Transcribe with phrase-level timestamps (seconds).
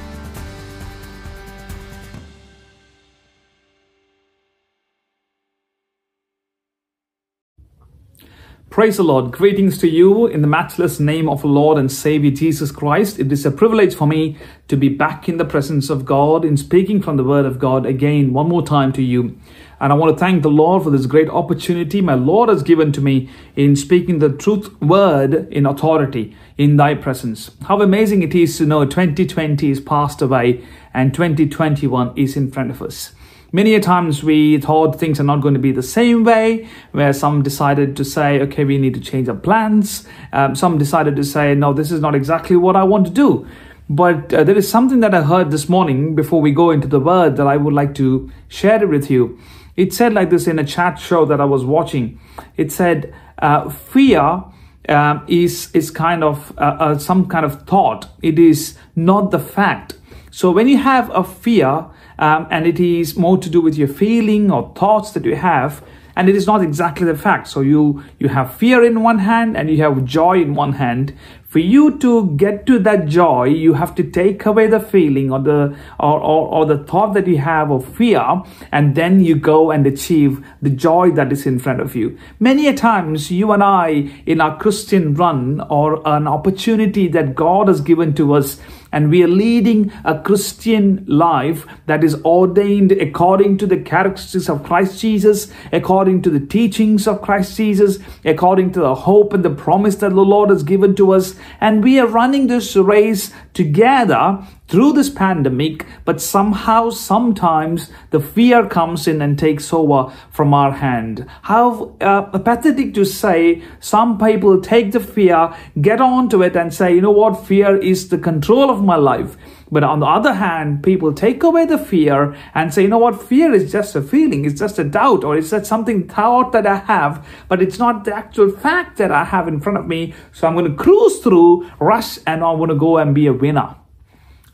[8.72, 9.32] Praise the Lord.
[9.32, 13.18] Greetings to you in the matchless name of the Lord and Savior Jesus Christ.
[13.18, 14.38] It is a privilege for me
[14.68, 17.84] to be back in the presence of God in speaking from the Word of God
[17.84, 19.38] again, one more time to you.
[19.78, 22.92] And I want to thank the Lord for this great opportunity my Lord has given
[22.92, 27.50] to me in speaking the truth word in authority in thy presence.
[27.68, 30.64] How amazing it is to know 2020 is passed away
[30.94, 33.12] and 2021 is in front of us.
[33.54, 37.12] Many a times we thought things are not going to be the same way, where
[37.12, 40.08] some decided to say, okay, we need to change our plans.
[40.32, 43.46] Um, some decided to say, no, this is not exactly what I want to do.
[43.90, 46.98] But uh, there is something that I heard this morning before we go into the
[46.98, 49.38] word that I would like to share it with you.
[49.76, 52.18] It said like this in a chat show that I was watching.
[52.56, 54.44] It said, uh, fear
[54.88, 58.08] uh, is is kind of uh, uh, some kind of thought.
[58.22, 59.98] It is not the fact.
[60.30, 61.86] So when you have a fear,
[62.18, 65.82] um, and it is more to do with your feeling or thoughts that you have
[66.16, 67.48] and it is not exactly the fact.
[67.48, 71.14] So you you have fear in one hand and you have joy in one hand.
[71.44, 75.38] For you to get to that joy you have to take away the feeling or
[75.38, 79.70] the or, or, or the thought that you have of fear and then you go
[79.70, 82.18] and achieve the joy that is in front of you.
[82.40, 87.68] Many a times you and i in our christian run or an opportunity that god
[87.68, 88.60] has given to us
[88.92, 94.62] and we are leading a Christian life that is ordained according to the characteristics of
[94.62, 99.50] Christ Jesus, according to the teachings of Christ Jesus, according to the hope and the
[99.50, 101.34] promise that the Lord has given to us.
[101.60, 108.66] And we are running this race together through this pandemic, but somehow, sometimes the fear
[108.66, 111.26] comes in and takes over from our hand.
[111.42, 116.94] How uh, pathetic to say some people take the fear, get onto it, and say,
[116.94, 119.36] you know what, fear is the control of my life.
[119.72, 123.22] But on the other hand, people take away the fear and say, you know what,
[123.22, 126.66] fear is just a feeling, it's just a doubt, or it's just something thought that
[126.66, 130.12] I have, but it's not the actual fact that I have in front of me.
[130.32, 133.32] So I'm going to cruise through, rush, and I want to go and be a
[133.32, 133.74] winner.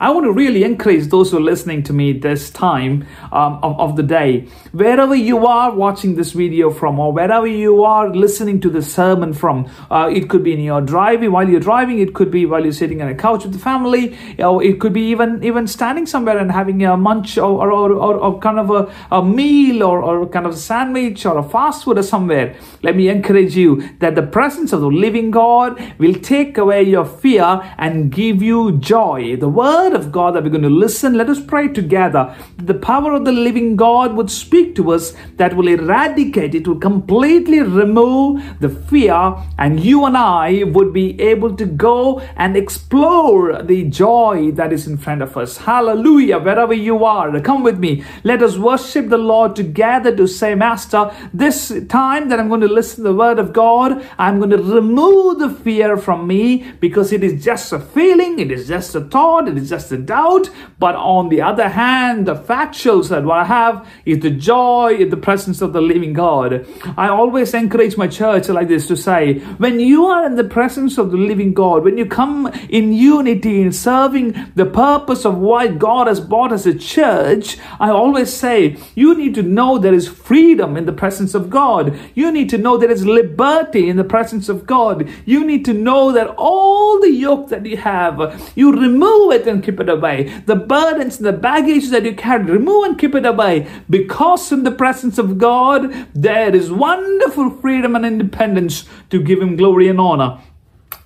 [0.01, 3.81] I want to really encourage those who are listening to me this time um, of,
[3.81, 4.47] of the day.
[4.71, 9.33] Wherever you are watching this video from, or wherever you are listening to the sermon
[9.33, 12.63] from, uh, it could be in your driving while you're driving, it could be while
[12.63, 16.07] you're sitting on a couch with the family, or it could be even even standing
[16.07, 20.01] somewhere and having a munch or, or, or, or kind of a, a meal or,
[20.01, 22.55] or kind of a sandwich or a fast food or somewhere.
[22.85, 27.05] Let me encourage you that the presence of the living God will take away your
[27.05, 29.35] fear and give you joy.
[29.35, 31.15] The word word of God that we're going to listen.
[31.15, 32.35] Let us pray together.
[32.59, 36.79] The power of the living God would speak to us that will eradicate, it will
[36.79, 43.63] completely remove the fear, and you and I would be able to go and explore
[43.63, 45.57] the joy that is in front of us.
[45.57, 46.39] Hallelujah.
[46.39, 48.05] Wherever you are, come with me.
[48.25, 52.69] Let us worship the Lord together to say, Master, this time that I'm going to
[52.69, 57.13] listen to the word of God, I'm going to remove the fear from me because
[57.13, 59.99] it is just a feeling, it is just a thought, it is just just a
[59.99, 60.51] doubt.
[60.79, 65.11] But on the other hand, the factuals that what I have is the joy in
[65.11, 66.67] the presence of the living God.
[66.97, 70.99] I always encourage my church like this to say, when you are in the presence
[70.99, 75.69] of the living God, when you come in unity in serving the purpose of why
[75.69, 80.09] God has bought us a church, I always say, you need to know there is
[80.09, 81.99] freedom in the presence of God.
[82.15, 85.09] You need to know there is liberty in the presence of God.
[85.25, 89.63] You need to know that all the yoke that you have, you remove it and
[89.69, 90.43] keep it away.
[90.47, 93.69] The burdens and the baggage that you carry, remove and keep it away.
[93.91, 99.57] Because in the presence of God, there is wonderful freedom and independence to give Him
[99.57, 100.41] glory and honor.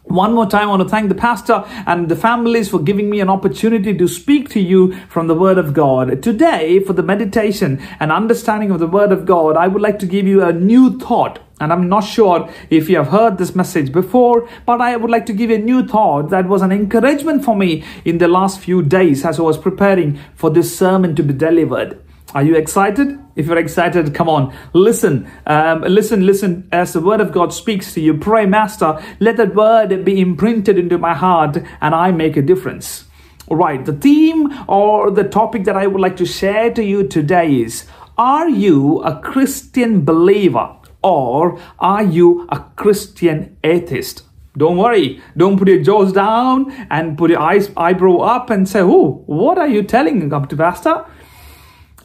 [0.04, 3.20] One more time, I want to thank the pastor and the families for giving me
[3.20, 6.22] an opportunity to speak to you from the Word of God.
[6.22, 10.06] Today, for the meditation and understanding of the Word of God, I would like to
[10.06, 11.38] give you a new thought.
[11.62, 15.26] And I'm not sure if you have heard this message before, but I would like
[15.26, 18.60] to give you a new thought that was an encouragement for me in the last
[18.60, 22.02] few days as I was preparing for this sermon to be delivered.
[22.34, 23.18] Are you excited?
[23.36, 27.92] If you're excited, come on, listen, um, listen, listen as the word of God speaks
[27.94, 28.14] to you.
[28.14, 33.04] Pray, Master, let that word be imprinted into my heart and I make a difference.
[33.48, 37.06] All right, the theme or the topic that I would like to share to you
[37.06, 37.86] today is
[38.16, 40.76] Are you a Christian believer?
[41.02, 44.22] Or are you a Christian atheist?
[44.56, 45.22] Don't worry.
[45.36, 49.58] Don't put your jaws down and put your eyes, eyebrow up and say, Oh, what
[49.58, 51.06] are you telling to Pastor?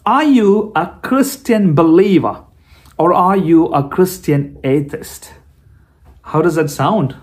[0.06, 2.44] Are you a Christian believer
[2.98, 5.34] or are you a Christian atheist?
[6.22, 7.16] How does that sound?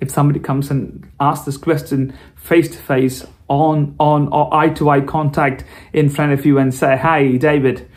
[0.00, 4.90] If somebody comes and asks this question face to face, on on or eye to
[4.90, 7.88] eye contact in front of you and say, Hey, David,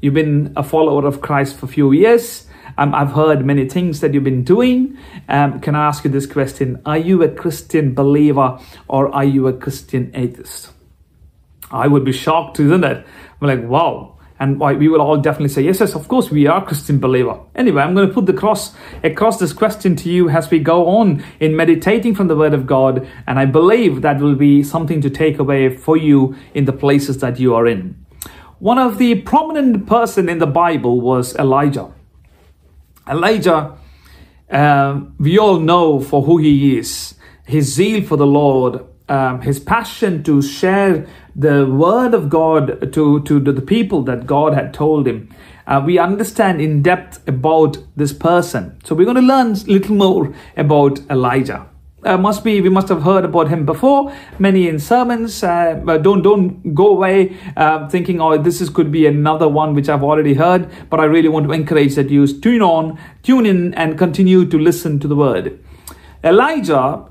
[0.00, 2.46] you've been a follower of Christ for a few years.
[2.76, 4.98] Um, I've heard many things that you've been doing.
[5.28, 6.80] Um, can I ask you this question?
[6.86, 10.70] Are you a Christian believer or are you a Christian atheist?
[11.70, 13.06] I would be shocked, isn't it?
[13.40, 14.18] I'm like, wow.
[14.40, 17.40] And we will all definitely say, yes, yes, of course, we are Christian believer.
[17.56, 18.72] Anyway, I'm going to put the cross
[19.02, 22.64] across this question to you as we go on in meditating from the Word of
[22.64, 23.08] God.
[23.26, 27.18] And I believe that will be something to take away for you in the places
[27.18, 28.06] that you are in.
[28.60, 31.92] One of the prominent person in the Bible was Elijah.
[33.08, 33.78] Elijah,
[34.50, 37.14] uh, we all know for who he is,
[37.46, 41.06] his zeal for the Lord, um, his passion to share
[41.36, 45.32] the word of God to, to, to the people that God had told him.
[45.68, 48.76] Uh, we understand in depth about this person.
[48.82, 51.68] So we're going to learn a little more about Elijah.
[52.04, 56.22] Uh, must be we must have heard about him before many in sermons uh, don't
[56.22, 60.34] don't go away uh, thinking oh this is could be another one which i've already
[60.34, 64.44] heard but i really want to encourage that you tune on tune in and continue
[64.44, 65.58] to listen to the word
[66.22, 67.04] elijah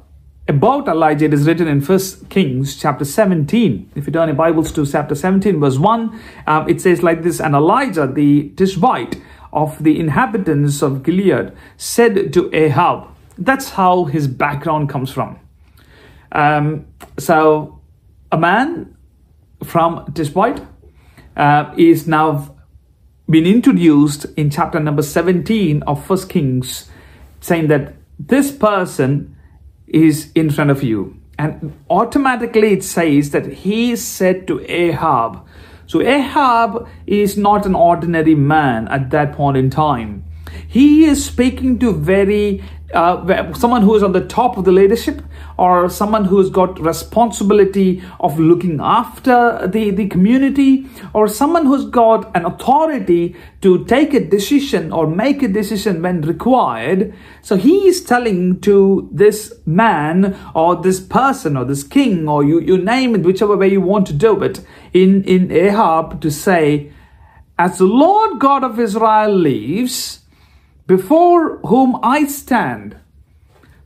[0.47, 3.91] about Elijah, it is written in First Kings chapter 17.
[3.95, 7.41] If you turn your Bibles to chapter 17, verse 1, um, it says like this
[7.41, 14.27] And Elijah, the Tishbite of the inhabitants of Gilead, said to Ahab, That's how his
[14.27, 15.39] background comes from.
[16.31, 16.87] Um,
[17.17, 17.79] so,
[18.31, 18.95] a man
[19.63, 20.61] from Tishbite
[21.35, 22.55] uh, is now
[23.29, 26.89] been introduced in chapter number 17 of First Kings,
[27.41, 29.35] saying that this person
[29.87, 31.19] is in front of you.
[31.39, 35.45] And automatically it says that he said to Ahab.
[35.85, 40.25] So Ahab is not an ordinary man at that point in time.
[40.67, 42.63] He is speaking to very
[42.93, 45.21] uh, someone who is on the top of the leadership
[45.57, 52.33] or someone who's got responsibility of looking after the, the community or someone who's got
[52.35, 57.13] an authority to take a decision or make a decision when required.
[57.41, 62.59] So he is telling to this man or this person or this king or you,
[62.59, 64.61] you name it whichever way you want to do it
[64.93, 66.91] in in ahab to say
[67.57, 70.19] as the lord god of israel lives
[70.87, 72.97] before whom i stand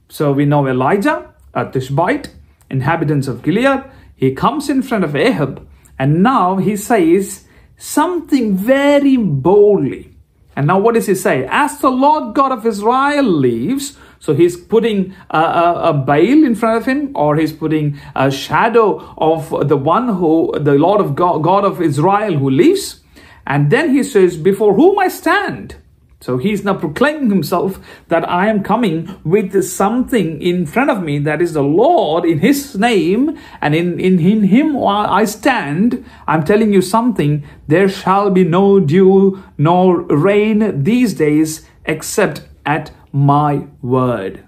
[0.08, 2.30] so we know elijah a Tishbite,
[2.70, 3.84] inhabitants of Gilead.
[4.16, 5.68] He comes in front of Ahab
[5.98, 7.46] and now he says
[7.78, 10.16] something very boldly.
[10.56, 11.48] And now what does he say?
[11.50, 16.78] As the Lord God of Israel lives, so he's putting a, a, a in front
[16.78, 21.40] of him, or he's putting a shadow of the one who, the Lord of God,
[21.42, 23.02] God of Israel who lives.
[23.48, 25.78] And then he says, Before whom I stand.
[26.22, 27.80] So he's now proclaiming himself
[28.10, 32.40] that I am coming with something in front of me that is the Lord in
[32.40, 36.06] his name and in, in, in him while I stand.
[36.28, 37.44] I'm telling you something.
[37.68, 44.46] There shall be no dew nor rain these days except at my word.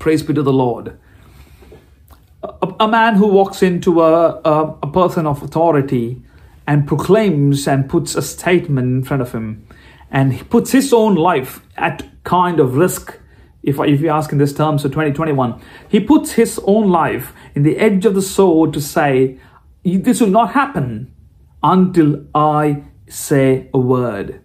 [0.00, 0.98] Praise be to the Lord.
[2.42, 6.20] A, a man who walks into a, a, a person of authority
[6.66, 9.67] and proclaims and puts a statement in front of him
[10.10, 13.18] and he puts his own life at kind of risk.
[13.62, 17.62] If, if you ask in this terms so 2021, he puts his own life in
[17.62, 19.38] the edge of the sword to say,
[19.84, 21.14] This will not happen
[21.62, 24.40] until I say a word.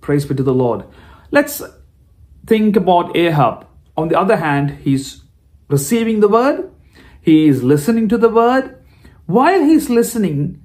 [0.00, 0.84] Praise be to the Lord.
[1.30, 1.62] Let's
[2.46, 3.66] think about Ahab.
[3.96, 5.22] On the other hand, he's
[5.68, 6.70] receiving the word,
[7.20, 8.74] he is listening to the word.
[9.26, 10.62] While he's listening,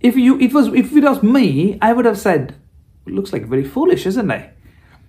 [0.00, 2.54] if you it was if it was me, I would have said,
[3.06, 4.56] looks like very foolish, isn't it?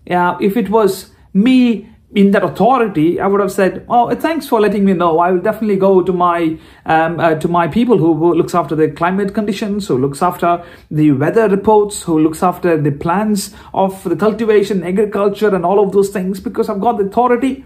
[0.05, 4.61] Yeah, if it was me in that authority, I would have said, "Oh, thanks for
[4.61, 5.19] letting me know.
[5.19, 8.75] I will definitely go to my um, uh, to my people who, who looks after
[8.75, 14.03] the climate conditions, who looks after the weather reports, who looks after the plans of
[14.03, 17.63] the cultivation, agriculture, and all of those things, because I've got the authority."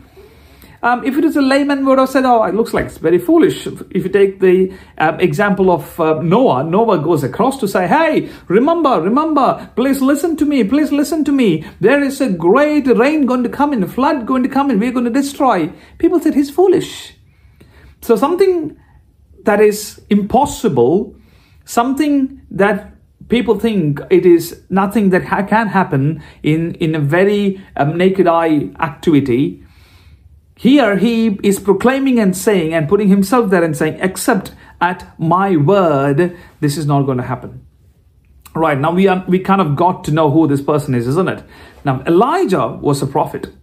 [0.84, 3.18] Um, if it is a layman would have said, oh, it looks like it's very
[3.18, 3.66] foolish.
[3.66, 8.30] If you take the uh, example of uh, Noah, Noah goes across to say, hey,
[8.48, 11.66] remember, remember, please listen to me, please listen to me.
[11.80, 14.92] There is a great rain going to come in, flood going to come in, we're
[14.92, 15.72] going to destroy.
[15.98, 17.14] People said he's foolish.
[18.02, 18.78] So something
[19.44, 21.16] that is impossible,
[21.66, 22.94] something that
[23.30, 28.28] people think it is nothing that ha- can happen in, in a very um, naked
[28.28, 29.64] eye activity,
[30.58, 35.56] Here he is proclaiming and saying and putting himself there and saying, except at my
[35.56, 37.64] word, this is not going to happen.
[38.56, 41.30] Right now we are we kind of got to know who this person is, isn't
[41.30, 41.44] it?
[41.86, 43.54] Now Elijah was a prophet.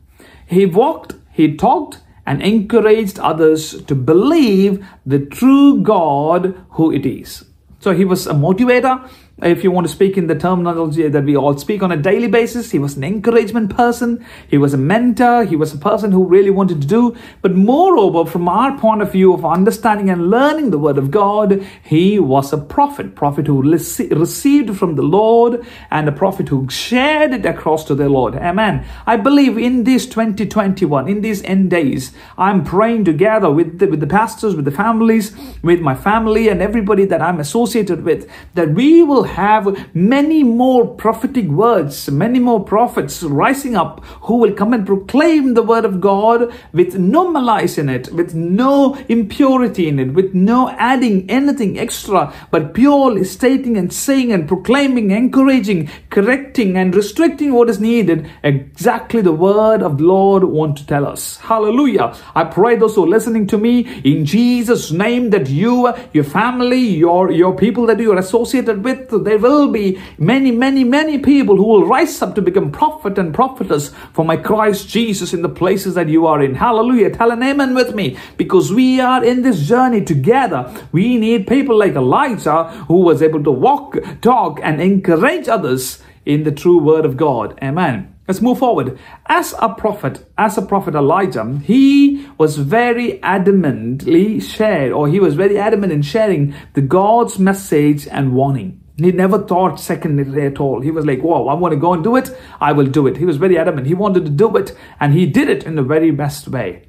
[0.47, 7.45] He walked, he talked, and encouraged others to believe the true God who it is.
[7.81, 9.11] So he was a motivator,
[9.43, 12.29] if you want to speak in the terminology that we all speak on a daily
[12.29, 16.25] basis, he was an encouragement person, he was a mentor, he was a person who
[16.25, 17.17] really wanted to do.
[17.43, 21.67] But moreover, from our point of view of understanding and learning the word of God,
[21.83, 27.35] he was a prophet, prophet who received from the Lord and a prophet who shared
[27.35, 28.37] it across to the Lord.
[28.37, 28.87] Amen.
[29.05, 33.99] I believe in this 2021, in these end days, I'm praying together with the, with
[33.99, 38.71] the pastors, with the families, with my family and everybody that I'm associated with, that
[38.71, 44.73] we will have many more prophetic words, many more prophets rising up who will come
[44.73, 49.99] and proclaim the word of God with no malice in it, with no impurity in
[49.99, 56.77] it, with no adding anything extra, but purely stating and saying and proclaiming, encouraging, correcting
[56.77, 58.29] and restricting what is needed.
[58.43, 61.39] Exactly the word of the Lord want to tell us.
[61.39, 62.15] Hallelujah.
[62.35, 66.79] I pray those who are listening to me in Jesus' name that you, your family,
[66.79, 71.57] your, your people that you are associated with, there will be many, many, many people
[71.57, 75.49] who will rise up to become prophet and prophetess for my Christ Jesus in the
[75.49, 76.55] places that you are in.
[76.55, 77.11] Hallelujah.
[77.11, 80.73] Tell an amen with me because we are in this journey together.
[80.93, 86.45] We need people like Elijah who was able to walk, talk, and encourage others in
[86.45, 87.59] the true word of God.
[87.63, 88.15] Amen.
[88.27, 88.99] Let's move forward.
[89.27, 95.35] As a prophet, as a prophet Elijah, he was very adamantly shared, or he was
[95.35, 98.81] very adamant in sharing the God's message and warning.
[98.97, 100.81] He never thought secondly at all.
[100.81, 102.31] He was like, whoa, I want to go and do it.
[102.61, 103.17] I will do it.
[103.17, 103.89] He was very adamant.
[103.89, 106.85] He wanted to do it and he did it in the very best way.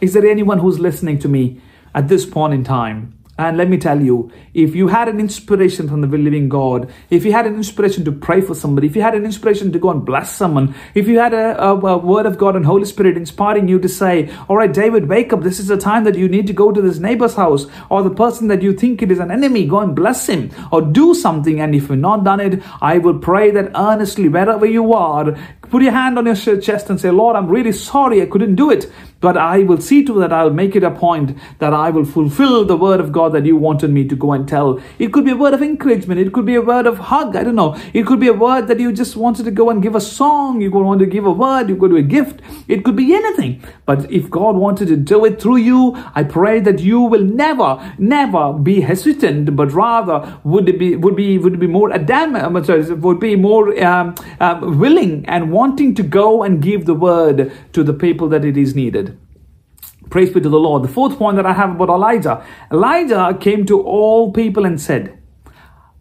[0.00, 1.60] Is there anyone who's listening to me
[1.94, 5.88] at this point in time and let me tell you, if you had an inspiration
[5.88, 9.02] from the living God, if you had an inspiration to pray for somebody, if you
[9.02, 12.26] had an inspiration to go and bless someone, if you had a, a, a, word
[12.26, 15.42] of God and Holy Spirit inspiring you to say, All right, David, wake up.
[15.42, 18.14] This is the time that you need to go to this neighbor's house or the
[18.14, 21.60] person that you think it is an enemy, go and bless him or do something.
[21.60, 25.36] And if you've not done it, I will pray that earnestly, wherever you are,
[25.70, 28.70] put your hand on your chest and say, Lord, I'm really sorry I couldn't do
[28.70, 28.90] it.
[29.24, 32.66] But I will see to that I'll make it a point that I will fulfill
[32.66, 34.78] the word of God that you wanted me to go and tell.
[34.98, 36.20] It could be a word of encouragement.
[36.20, 37.34] It could be a word of hug.
[37.34, 37.74] I don't know.
[37.94, 40.60] It could be a word that you just wanted to go and give a song.
[40.60, 41.70] You could want to give a word.
[41.70, 42.40] You could do a gift.
[42.68, 43.62] It could be anything.
[43.86, 47.94] But if God wanted to do it through you, I pray that you will never,
[47.96, 53.20] never be hesitant, but rather would be would be would be more adamant, sorry, would
[53.20, 57.94] be more um, um, willing and wanting to go and give the word to the
[57.94, 59.18] people that it is needed.
[60.10, 60.84] Praise be to the Lord.
[60.84, 65.18] The fourth point that I have about Elijah Elijah came to all people and said,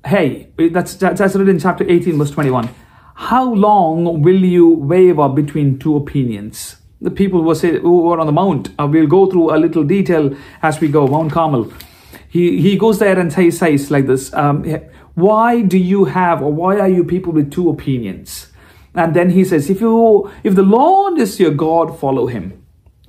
[0.06, 2.70] Hey, that's, that's written in chapter 18, verse 21.
[3.16, 6.76] How long will you waver between two opinions?
[7.00, 9.84] The people who, say, who were on the mount, uh, we'll go through a little
[9.84, 11.72] detail as we go, Mount Carmel.
[12.28, 14.64] He, he goes there and he says like this um,
[15.14, 18.53] Why do you have, or why are you people with two opinions?
[18.96, 22.63] And then he says, if you if the Lord is your God, follow him.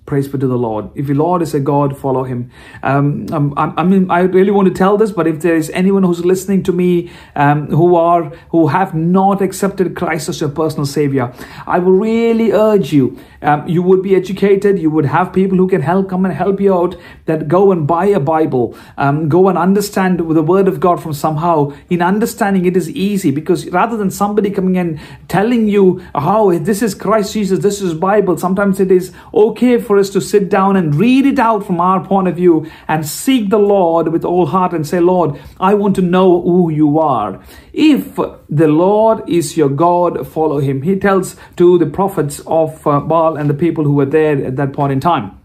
[0.07, 0.91] Praise be to the Lord.
[0.95, 2.51] If the Lord is a God, follow him.
[2.83, 5.71] Um, um, I, I, mean, I really want to tell this, but if there is
[5.71, 10.51] anyone who's listening to me um, who are who have not accepted Christ as your
[10.51, 11.33] personal Savior,
[11.67, 13.19] I will really urge you.
[13.41, 14.79] Um, you would be educated.
[14.79, 16.97] You would have people who can help come and help you out.
[17.25, 18.77] That go and buy a Bible.
[18.99, 21.73] Um, go and understand the Word of God from somehow.
[21.89, 26.59] In understanding, it is easy because rather than somebody coming and telling you how oh,
[26.59, 28.37] this is Christ Jesus, this is Bible.
[28.37, 31.81] Sometimes it is okay for for us to sit down and read it out from
[31.81, 35.75] our point of view and seek the Lord with all heart and say, Lord, I
[35.75, 37.41] want to know who you are.
[37.73, 40.83] If the Lord is your God, follow him.
[40.83, 44.57] He tells to the prophets of uh, Baal and the people who were there at
[44.57, 45.41] that point in time.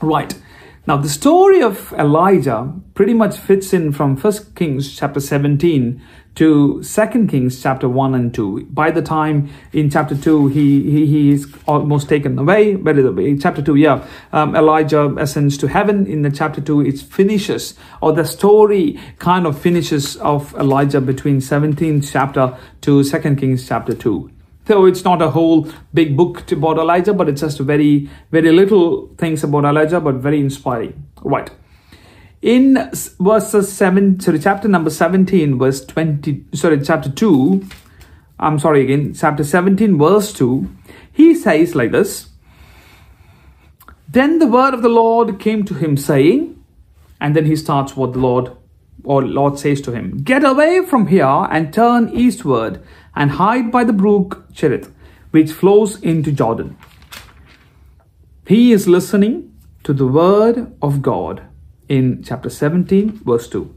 [0.00, 0.34] Right.
[0.84, 6.02] Now, the story of Elijah pretty much fits in from 1 Kings chapter 17
[6.34, 8.64] to Second Kings chapter 1 and 2.
[8.64, 12.74] By the time in chapter 2, he, he, he is almost taken away.
[12.74, 13.40] But it?
[13.40, 14.04] Chapter 2, yeah.
[14.32, 16.04] Um, Elijah ascends to heaven.
[16.04, 21.38] In the chapter 2, it finishes, or the story kind of finishes of Elijah between
[21.38, 24.31] 17th chapter to Second Kings chapter 2.
[24.66, 29.08] So it's not a whole big book about Elijah, but it's just very, very little
[29.18, 31.06] things about Elijah, but very inspiring.
[31.22, 31.50] Right
[32.40, 32.90] in
[33.20, 37.64] verses 7 sorry chapter number 17 verse 20 sorry chapter 2
[38.40, 40.68] i'm sorry again chapter 17 verse 2
[41.12, 42.32] he says like this
[44.12, 46.62] Then the word of the Lord came to him, saying,
[47.18, 48.50] and then he starts what the Lord
[49.04, 52.82] or Lord says to him, Get away from here and turn eastward
[53.14, 54.92] and hide by the brook Cherith,
[55.30, 56.76] which flows into Jordan.
[58.46, 59.54] He is listening
[59.84, 61.42] to the word of God
[61.88, 63.74] in chapter 17, verse 2.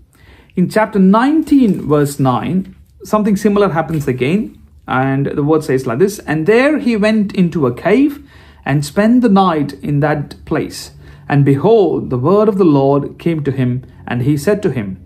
[0.55, 6.19] In chapter 19, verse 9, something similar happens again, and the word says like this
[6.19, 8.27] And there he went into a cave
[8.65, 10.91] and spent the night in that place.
[11.27, 15.01] And behold, the word of the Lord came to him, and he said to him,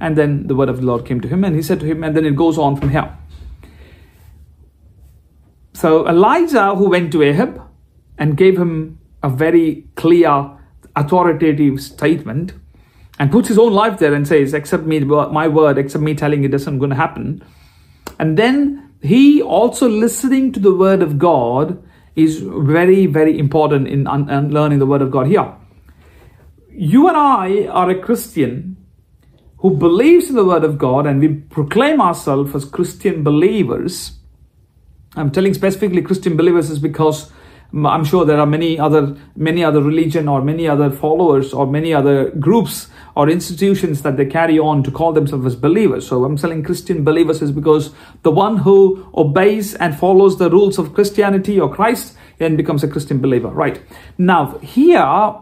[0.00, 2.02] and then the word of the Lord came to him, and he said to him,
[2.02, 3.16] and then it goes on from here.
[5.82, 7.60] So Elijah, who went to Ahab
[8.16, 10.56] and gave him a very clear,
[10.94, 12.52] authoritative statement,
[13.18, 16.44] and puts his own life there and says, Accept me, my word, accept me telling
[16.44, 17.42] it isn't going to happen.
[18.20, 21.82] And then he also listening to the word of God
[22.14, 25.52] is very, very important in un- learning the word of God here.
[26.70, 28.76] You and I are a Christian
[29.58, 34.21] who believes in the word of God and we proclaim ourselves as Christian believers.
[35.16, 37.30] I'm telling specifically Christian believers is because
[37.74, 41.94] I'm sure there are many other many other religion or many other followers or many
[41.94, 46.06] other groups or institutions that they carry on to call themselves as believers.
[46.06, 50.78] So I'm telling Christian believers is because the one who obeys and follows the rules
[50.78, 53.48] of Christianity or Christ then becomes a Christian believer.
[53.48, 53.80] Right.
[54.18, 55.34] Now here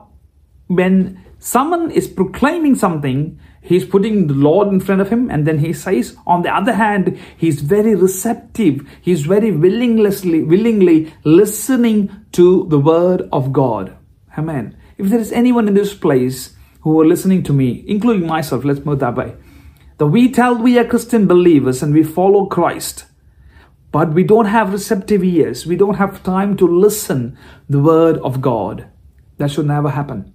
[0.69, 5.59] when someone is proclaiming something He's putting the Lord in front of him, and then
[5.59, 8.88] he says, on the other hand, he's very receptive.
[9.02, 13.97] He's very willingly, willingly listening to the word of God.
[14.37, 14.76] Amen.
[14.97, 18.85] If there is anyone in this place who are listening to me, including myself, let's
[18.85, 19.37] move that way.
[19.99, 23.04] That we tell we are Christian believers and we follow Christ,
[23.92, 25.66] but we don't have receptive ears.
[25.66, 27.37] We don't have time to listen
[27.68, 28.88] the word of God.
[29.37, 30.32] That should never happen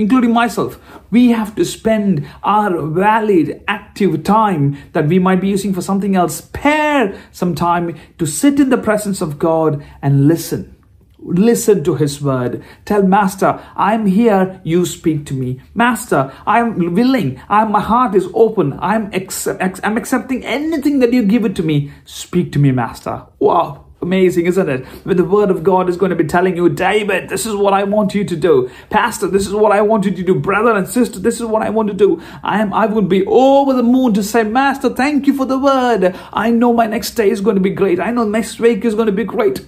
[0.00, 0.80] including myself,
[1.10, 6.16] we have to spend our valid, active time that we might be using for something
[6.16, 10.74] else, spare some time to sit in the presence of God and listen.
[11.18, 12.64] Listen to His word.
[12.86, 15.60] Tell Master, I'm here, you speak to me.
[15.74, 21.22] Master, I'm willing, I'm, my heart is open, I'm, accept, I'm accepting anything that you
[21.24, 21.92] give it to me.
[22.06, 23.26] Speak to me, Master.
[23.38, 24.86] Wow Amazing, isn't it?
[25.04, 27.74] When the word of God is going to be telling you, David, this is what
[27.74, 28.70] I want you to do.
[28.88, 30.34] Pastor, this is what I want you to do.
[30.34, 32.22] Brother and sister, this is what I want to do.
[32.42, 35.58] I am I would be over the moon to say, Master, thank you for the
[35.58, 36.16] word.
[36.32, 38.00] I know my next day is going to be great.
[38.00, 39.66] I know next week is going to be great.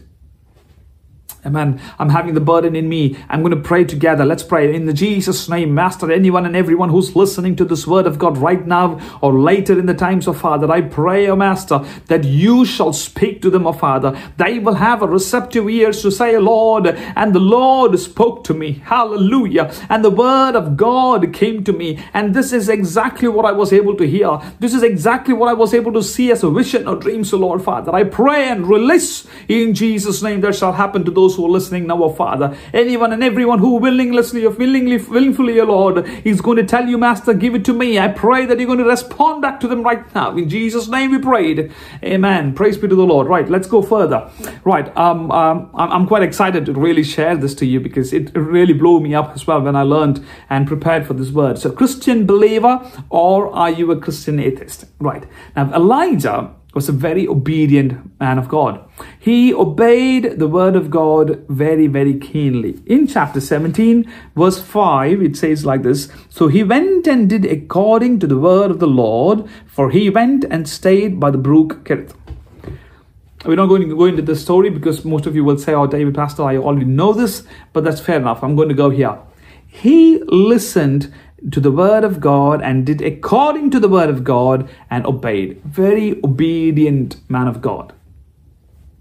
[1.44, 1.81] Amen.
[1.98, 3.18] I'm having the burden in me.
[3.28, 4.24] I'm going to pray together.
[4.24, 6.12] Let's pray in the Jesus name, Master.
[6.12, 9.87] Anyone and everyone who's listening to this word of God right now or later in
[9.87, 13.72] the times of Father, I pray, O Master, that you shall speak to them, O
[13.72, 14.16] Father.
[14.37, 18.74] They will have a receptive ears to say, Lord, and the Lord spoke to me.
[18.85, 19.74] Hallelujah.
[19.88, 21.98] And the word of God came to me.
[22.14, 24.38] And this is exactly what I was able to hear.
[24.61, 27.24] This is exactly what I was able to see as a vision or dream.
[27.24, 31.32] So, Lord Father, I pray and release in Jesus' name that shall happen to those
[31.33, 32.57] those who are listening now, Father.
[32.73, 37.35] Anyone and everyone who willingly, or willingly, oh Lord, is going to tell you, Master,
[37.35, 37.99] give it to me.
[37.99, 40.37] I pray that you're going to respond back to them right now.
[40.37, 41.73] In Jesus' name we prayed.
[42.03, 42.55] Amen.
[42.55, 43.27] Praise be to the Lord.
[43.27, 44.31] Right, let's go further.
[44.64, 48.75] Right, um, um, I'm quite excited to really share this to you because it really
[48.75, 51.59] blew me up as well when I learned and prepared for this word.
[51.59, 54.85] So, Christian believer or are you a Christian atheist?
[54.99, 55.25] Right.
[55.57, 58.83] Now, Elijah was a very obedient man of God.
[59.19, 62.83] He obeyed the word of God very, very keenly.
[62.87, 68.21] In chapter 17, verse 5, it says like this So he went and did according
[68.21, 72.15] to the word of the Lord, for he went and stayed by the brook Cherith.
[73.45, 75.87] We're not going to go into the story because most of you will say, Oh,
[75.87, 78.43] David Pastor, I already know this, but that's fair enough.
[78.43, 79.19] I'm going to go here.
[79.67, 81.13] He listened
[81.50, 85.61] to the word of God and did according to the word of God and obeyed.
[85.64, 87.92] Very obedient man of God.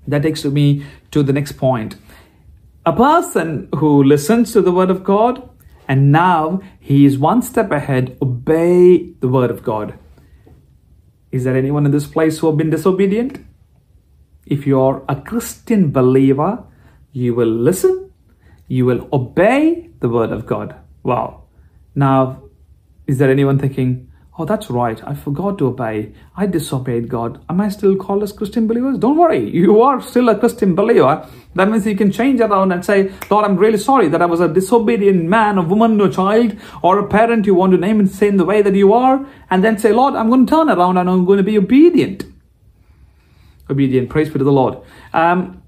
[0.07, 1.95] That takes me to the next point.
[2.85, 5.47] A person who listens to the word of God
[5.87, 9.97] and now he is one step ahead, obey the word of God.
[11.31, 13.45] Is there anyone in this place who have been disobedient?
[14.45, 16.63] If you're a Christian believer,
[17.11, 18.11] you will listen,
[18.67, 20.75] you will obey the word of God.
[21.03, 21.40] Wow.
[21.95, 22.43] Now,
[23.07, 27.59] is there anyone thinking, oh, that's right, I forgot to obey, I disobeyed God, am
[27.59, 28.97] I still called as Christian believers?
[28.97, 31.27] Don't worry, you are still a Christian believer.
[31.55, 34.39] That means you can change around and say, Lord, I'm really sorry that I was
[34.39, 38.09] a disobedient man, a woman, a child, or a parent you want to name and
[38.09, 40.69] say in the way that you are, and then say, Lord, I'm going to turn
[40.69, 42.23] around and I'm going to be obedient.
[43.69, 44.77] Obedient, praise be to the Lord.
[45.13, 45.61] Um,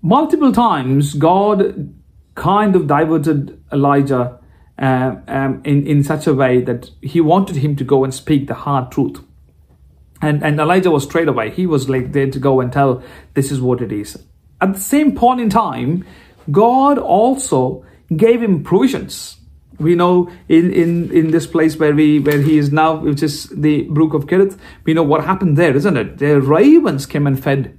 [0.00, 1.94] multiple times, God
[2.34, 4.37] kind of diverted Elijah
[4.78, 8.46] uh, um, in, in such a way that he wanted him to go and speak
[8.46, 9.20] the hard truth.
[10.20, 11.50] And, and Elijah was straight away.
[11.50, 13.02] He was like there to go and tell,
[13.34, 14.22] this is what it is.
[14.60, 16.04] At the same point in time,
[16.50, 17.84] God also
[18.16, 19.36] gave him provisions.
[19.78, 23.48] We know in, in, in this place where we where he is now, which is
[23.50, 26.18] the brook of Cherith, we know what happened there, isn't it?
[26.18, 27.77] The ravens came and fed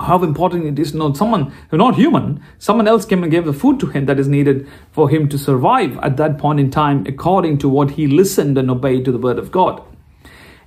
[0.00, 3.52] how important it is to know someone not human someone else came and gave the
[3.52, 7.04] food to him that is needed for him to survive at that point in time
[7.06, 9.82] according to what he listened and obeyed to the word of god.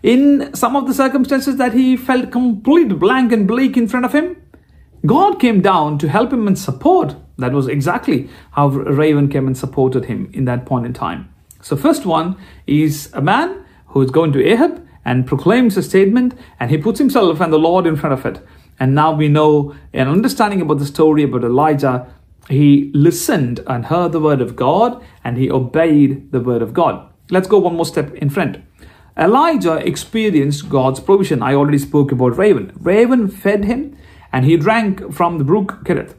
[0.03, 4.13] In some of the circumstances that he felt complete blank and bleak in front of
[4.13, 4.41] him
[5.05, 7.15] god came down to help him and support.
[7.37, 11.33] That was exactly how raven came and supported him in that point in time.
[11.61, 16.33] So first one is a man who is going to ahab and proclaims a statement
[16.59, 18.45] and he puts himself and the lord in front of it
[18.79, 22.07] and now we know an understanding about the story about Elijah.
[22.49, 27.11] He listened and heard the word of God and he obeyed the word of God.
[27.29, 28.63] Let's go one more step in front.
[29.17, 31.41] Elijah experienced God's provision.
[31.41, 32.71] I already spoke about Raven.
[32.79, 33.97] Raven fed him
[34.31, 36.15] and he drank from the brook Cherith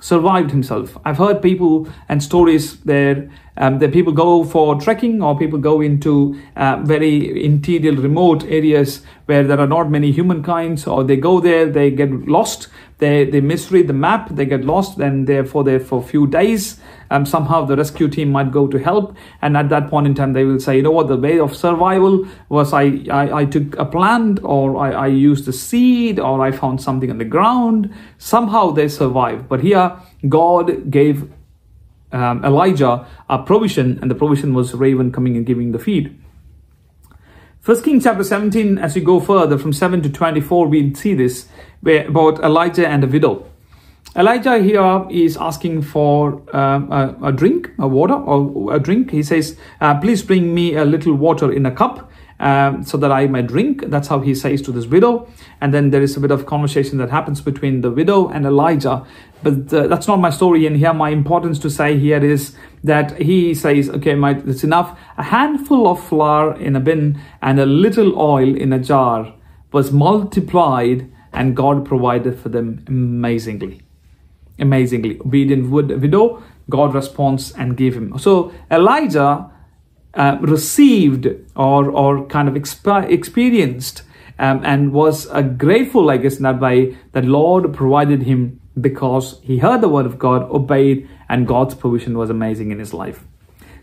[0.00, 0.98] survived himself.
[1.04, 5.80] I've heard people and stories there um, that people go for trekking or people go
[5.80, 11.40] into uh, very interior, remote areas where there are not many humankinds, or they go
[11.40, 15.80] there, they get lost, they they misread the map, they get lost, and therefore there
[15.80, 16.78] for a few days.
[17.10, 20.32] Um, somehow the rescue team might go to help, and at that point in time,
[20.32, 23.76] they will say, you know what, the way of survival was I I, I took
[23.78, 27.94] a plant, or I, I used a seed, or I found something on the ground.
[28.18, 29.96] Somehow they survived, but here
[30.28, 31.30] God gave
[32.12, 36.16] um, Elijah a provision, and the provision was raven coming and giving the feed.
[37.66, 41.48] First Kings chapter 17, as we go further from 7 to 24, we see this
[41.80, 43.44] where, about Elijah and a widow.
[44.16, 49.10] Elijah here is asking for um, a, a, drink, a water or a drink.
[49.10, 53.12] He says, uh, Please bring me a little water in a cup um, so that
[53.12, 53.90] I may drink.
[53.90, 55.28] That's how he says to this widow.
[55.60, 59.04] And then there is a bit of conversation that happens between the widow and Elijah.
[59.42, 60.66] But uh, that's not my story.
[60.66, 64.98] And here, my importance to say here is that he says, okay, my, it's enough.
[65.18, 69.34] A handful of flour in a bin and a little oil in a jar
[69.72, 73.85] was multiplied, and God provided for them amazingly.
[74.58, 75.18] Amazingly.
[75.20, 78.18] Obedient widow, God responds and gave him.
[78.18, 79.50] So Elijah
[80.14, 84.02] uh, received or, or kind of exp- experienced
[84.38, 89.40] um, and was uh, grateful, I guess, in that way that Lord provided him because
[89.42, 93.24] he heard the word of God, obeyed, and God's provision was amazing in his life.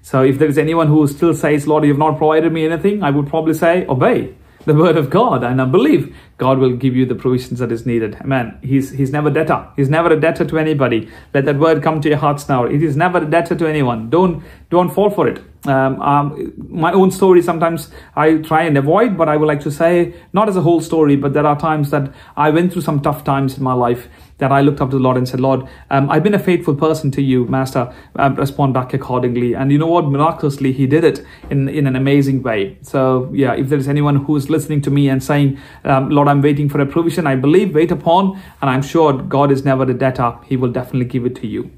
[0.01, 3.09] So if there is anyone who still says, Lord, you've not provided me anything, I
[3.09, 7.06] would probably say, obey the word of God and I believe God will give you
[7.06, 8.15] the provisions that is needed.
[8.21, 8.58] Amen.
[8.62, 9.67] He's He's never debtor.
[9.76, 11.10] He's never a debtor to anybody.
[11.34, 12.65] Let that word come to your hearts now.
[12.65, 14.10] It is never a debtor to anyone.
[14.10, 15.41] Don't don't fall for it.
[15.65, 19.71] Um, um, my own story sometimes I try and avoid, but I would like to
[19.71, 23.02] say not as a whole story, but there are times that I went through some
[23.02, 25.67] tough times in my life that I looked up to the Lord and said, Lord,
[25.89, 27.93] um, I've been a faithful person to you, Master.
[28.15, 29.53] Um, respond back accordingly.
[29.53, 30.05] And you know what?
[30.05, 32.77] Miraculously, He did it in, in an amazing way.
[32.81, 36.27] So, yeah, if there is anyone who is listening to me and saying, um, Lord,
[36.27, 39.83] I'm waiting for a provision, I believe, wait upon, and I'm sure God is never
[39.83, 40.39] a debtor.
[40.45, 41.71] He will definitely give it to you.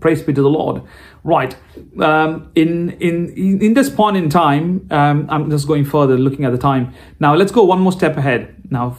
[0.00, 0.82] Praise be to the Lord.
[1.22, 1.54] Right.
[2.00, 6.52] Um, in in in this point in time, um, I'm just going further, looking at
[6.52, 6.94] the time.
[7.18, 8.54] Now let's go one more step ahead.
[8.70, 8.96] Now,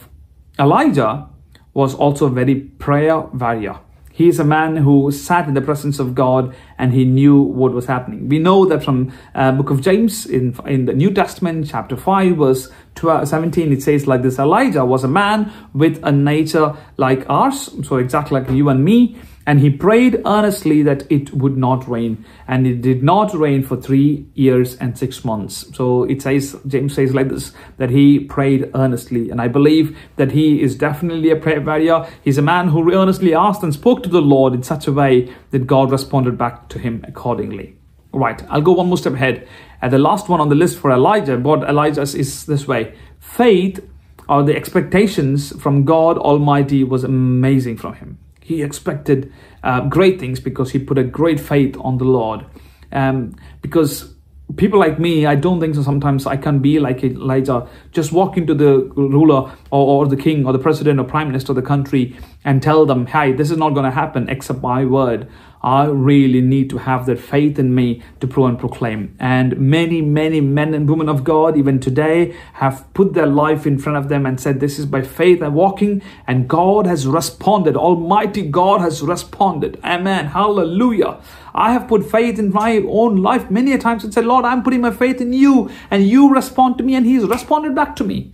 [0.60, 1.28] Elijah
[1.74, 3.78] was also very prayer warrior.
[4.12, 7.72] He is a man who sat in the presence of God and he knew what
[7.72, 8.28] was happening.
[8.28, 12.36] We know that from uh, book of James in, in the New Testament, chapter 5,
[12.36, 17.28] verse 12, 17, it says like this, Elijah was a man with a nature like
[17.30, 21.88] ours, so exactly like you and me, and he prayed earnestly that it would not
[21.88, 22.24] rain.
[22.46, 25.66] And it did not rain for three years and six months.
[25.74, 29.30] So it says, James says like this, that he prayed earnestly.
[29.30, 32.06] And I believe that he is definitely a prayer warrior.
[32.22, 35.34] He's a man who earnestly asked and spoke to the Lord in such a way
[35.50, 37.76] that God responded back to him accordingly.
[38.12, 39.48] Right, I'll go one more step ahead.
[39.80, 42.94] And the last one on the list for Elijah, what Elijah is this way.
[43.18, 43.80] Faith
[44.28, 48.18] or the expectations from God Almighty was amazing from him.
[48.52, 52.44] He expected uh, great things because he put a great faith on the Lord.
[52.92, 54.14] Um, because
[54.56, 55.82] people like me, I don't think so.
[55.82, 60.46] Sometimes I can be like Elijah, just walk into the ruler or, or, the king
[60.46, 63.56] or the president or prime minister of the country and tell them, hey, this is
[63.56, 65.28] not going to happen except by word.
[65.62, 69.14] I really need to have that faith in me to pro and proclaim.
[69.20, 73.78] And many, many men and women of God, even today, have put their life in
[73.78, 77.76] front of them and said, This is by faith I'm walking, and God has responded.
[77.76, 79.78] Almighty God has responded.
[79.84, 80.26] Amen.
[80.26, 81.20] Hallelujah.
[81.54, 84.64] I have put faith in my own life many a times and said, Lord, I'm
[84.64, 88.04] putting my faith in you, and you respond to me, and He's responded back to
[88.04, 88.32] me.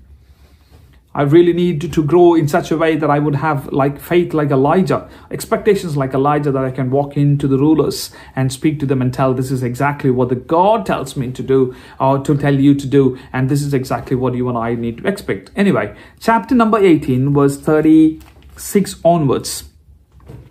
[1.14, 4.34] I really need to, grow in such a way that I would have like faith
[4.34, 8.86] like Elijah, expectations like Elijah that I can walk into the rulers and speak to
[8.86, 12.36] them and tell this is exactly what the God tells me to do or to
[12.36, 15.50] tell you to do, and this is exactly what you and I need to expect.
[15.56, 19.64] Anyway, chapter number 18, verse 36 onwards.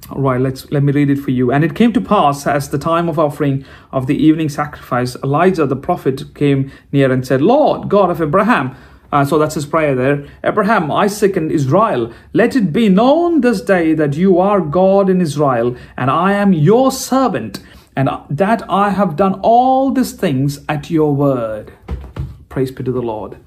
[0.10, 1.52] All right, let's let me read it for you.
[1.52, 5.66] And it came to pass as the time of offering of the evening sacrifice, Elijah
[5.66, 8.76] the prophet came near and said, Lord God of Abraham,
[9.12, 10.28] uh, so that's his prayer there.
[10.44, 15.22] Abraham, Isaac, and Israel, let it be known this day that you are God in
[15.22, 17.60] Israel, and I am your servant,
[17.96, 21.74] and that I have done all these things at your word.
[22.50, 23.38] Praise be to the Lord.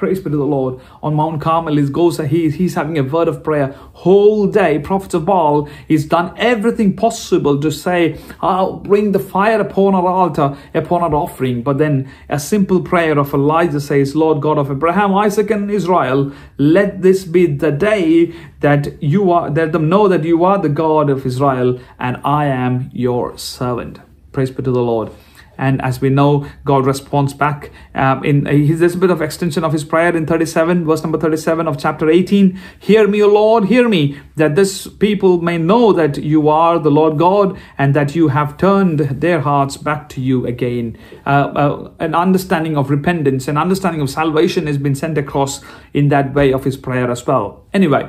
[0.00, 0.80] Praise be to the Lord.
[1.02, 4.78] On Mount Carmel, he goes, he, he's having a word of prayer whole day.
[4.78, 10.08] Prophet of Baal, he's done everything possible to say, I'll bring the fire upon our
[10.08, 11.62] altar, upon our offering.
[11.62, 16.32] But then a simple prayer of Elijah says, Lord God of Abraham, Isaac, and Israel,
[16.56, 20.70] let this be the day that you are, let them know that you are the
[20.70, 24.00] God of Israel and I am your servant.
[24.32, 25.12] Praise be to the Lord
[25.60, 29.62] and as we know god responds back um, in uh, there's a bit of extension
[29.62, 33.66] of his prayer in 37 verse number 37 of chapter 18 hear me o lord
[33.66, 38.16] hear me that this people may know that you are the lord god and that
[38.16, 40.96] you have turned their hearts back to you again.
[41.26, 45.60] Uh, uh, an understanding of repentance an understanding of salvation has been sent across
[45.92, 47.66] in that way of his prayer as well.
[47.74, 48.08] Anyway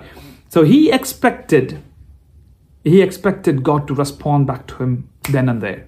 [0.49, 1.81] so he expected
[2.83, 5.87] he expected god to respond back to him then and there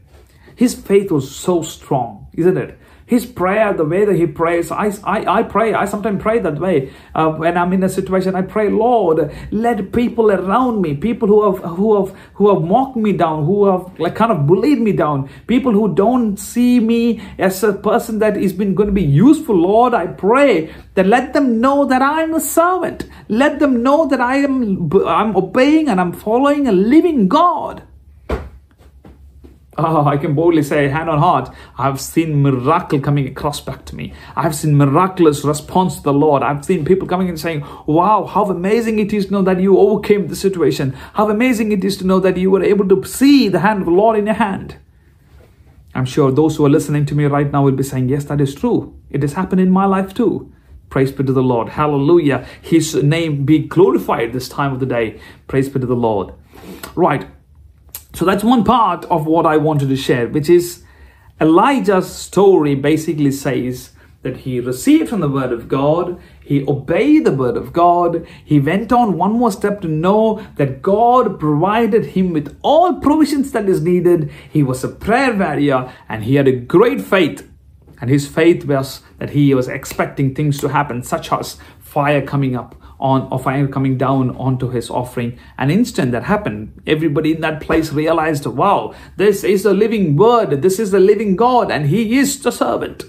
[0.55, 2.79] his faith was so strong, isn't it?
[3.05, 6.57] His prayer, the way that he prays, I, I, I pray, I sometimes pray that
[6.57, 6.93] way.
[7.13, 11.51] Uh, when I'm in a situation, I pray, Lord, let people around me, people who
[11.51, 14.93] have who have who have mocked me down, who have like kind of bullied me
[14.93, 19.03] down, people who don't see me as a person that is been going to be
[19.03, 23.05] useful, Lord, I pray that let them know that I'm a servant.
[23.27, 27.83] Let them know that I am I'm obeying and I'm following a living God.
[29.77, 33.95] Oh, I can boldly say, hand on heart, I've seen miracle coming across back to
[33.95, 34.13] me.
[34.35, 36.43] I've seen miraculous response to the Lord.
[36.43, 39.79] I've seen people coming and saying, wow, how amazing it is to know that you
[39.79, 40.91] overcame the situation.
[41.13, 43.85] How amazing it is to know that you were able to see the hand of
[43.85, 44.77] the Lord in your hand.
[45.95, 48.41] I'm sure those who are listening to me right now will be saying, yes, that
[48.41, 48.95] is true.
[49.09, 50.53] It has happened in my life too.
[50.89, 51.69] Praise be to the Lord.
[51.69, 52.45] Hallelujah.
[52.61, 55.19] His name be glorified this time of the day.
[55.47, 56.33] Praise be to the Lord.
[56.95, 57.27] Right.
[58.13, 60.83] So that's one part of what I wanted to share, which is
[61.41, 67.33] Elijah's story basically says that he received from the word of God, he obeyed the
[67.33, 72.33] word of God, he went on one more step to know that God provided him
[72.33, 74.31] with all provisions that is needed.
[74.49, 77.49] He was a prayer warrior and he had a great faith.
[77.99, 82.55] And his faith was that he was expecting things to happen, such as fire coming
[82.55, 85.37] up on of fire coming down onto his offering.
[85.57, 86.81] An instant that happened.
[86.87, 91.35] Everybody in that place realized, wow, this is a living word, this is the living
[91.35, 93.03] God, and he is the servant.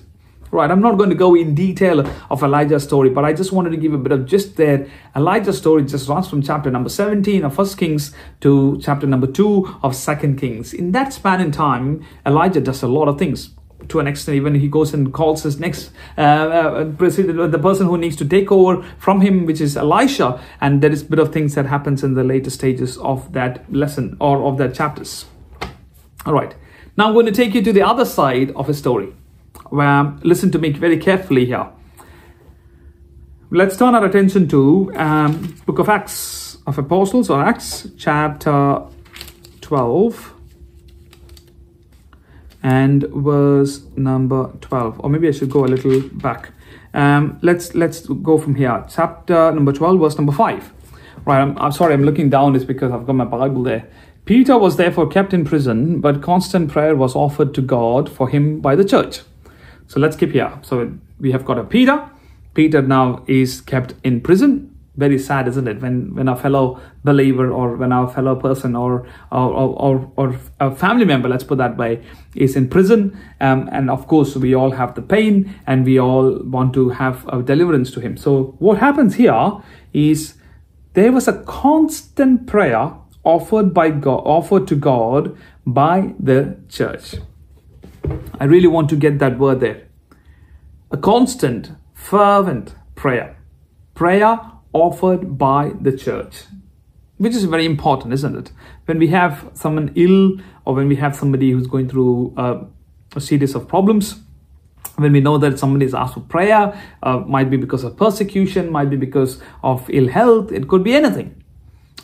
[0.51, 3.71] Right, I'm not going to go in detail of Elijah's story, but I just wanted
[3.71, 4.89] to give a bit of just there.
[5.17, 9.79] Elijah's story just runs from chapter number 17 of First Kings to chapter number 2
[9.83, 10.73] of Second Kings.
[10.73, 13.51] In that span in time, Elijah does a lot of things
[13.89, 17.99] to an extent even he goes and calls his next uh, uh, the person who
[17.99, 20.41] needs to take over from him which is elisha.
[20.61, 23.73] And there is a bit of things that happens in the later stages of that
[23.73, 25.27] lesson or of that chapters.
[26.27, 26.55] All right.
[26.97, 29.13] Now i'm going to take you to the other side of a story.
[29.71, 31.69] Where listen to me very carefully here.
[33.51, 38.83] Let's turn our attention to um, book of acts of apostles or acts chapter
[39.61, 40.34] 12
[42.65, 46.51] and verse number 12 or maybe i should go a little back.
[46.95, 48.85] Um, let's let's go from here.
[48.89, 50.73] Chapter number 12 verse number 5
[51.27, 53.87] right I'm, I'm sorry i'm looking down it's because i've got my bible there.
[54.25, 58.61] Peter was therefore kept in prison but constant prayer was offered to god for him
[58.61, 59.21] by the church.
[59.87, 60.59] So let's keep here.
[60.63, 62.09] So we have got a peter.
[62.55, 65.81] Peter now is kept in prison very sad, isn't it?
[65.81, 70.75] When when a fellow believer or when our fellow person or or or, or a
[70.75, 72.03] family member, let's put that way,
[72.35, 76.39] is in prison, um, and of course we all have the pain and we all
[76.45, 78.17] want to have a deliverance to him.
[78.17, 79.53] So what happens here
[79.93, 80.35] is
[80.95, 82.93] there was a constant prayer
[83.25, 87.17] offered by God, offered to God by the church.
[88.39, 89.89] I really want to get that word there.
[90.91, 93.37] A constant, fervent prayer.
[93.95, 94.41] Prayer
[94.75, 96.43] offered by the church,
[97.17, 98.53] which is very important, isn't it?
[98.85, 103.55] When we have someone ill or when we have somebody who's going through a series
[103.55, 104.21] of problems,
[104.97, 108.71] when we know that somebody is asked for prayer, uh, might be because of persecution,
[108.71, 111.44] might be because of ill health, it could be anything.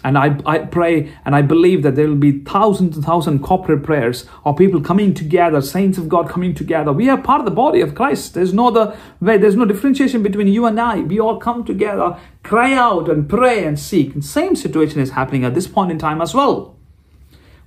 [0.02, 3.82] And I, I pray and I believe that there will be thousands and thousands corporate
[3.82, 6.92] prayers of people coming together, saints of God coming together.
[6.92, 8.32] We are part of the body of Christ.
[8.32, 11.00] There's no other way, there's no differentiation between you and I.
[11.00, 14.14] We all come together, cry out and pray and seek.
[14.14, 16.76] And same situation is happening at this point in time as well.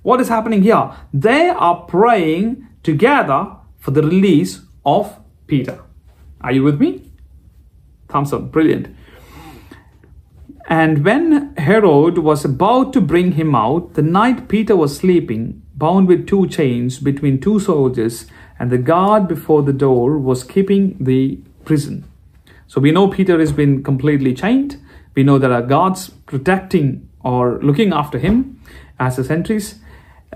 [0.02, 0.90] What is happening here?
[1.12, 5.82] They are praying together for the release of Peter.
[6.40, 7.10] Are you with me?
[8.08, 8.50] Thumbs up.
[8.50, 8.94] Brilliant.
[10.66, 16.08] And when Herod was about to bring him out, the night Peter was sleeping, bound
[16.08, 18.26] with two chains between two soldiers,
[18.58, 22.04] and the guard before the door was keeping the prison.
[22.66, 24.80] So we know Peter has been completely chained.
[25.14, 28.60] We know there are guards protecting or looking after him
[28.98, 29.80] as the sentries.